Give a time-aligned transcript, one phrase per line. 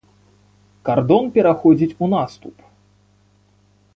[0.89, 2.57] Кардон пераходзіць у наступ.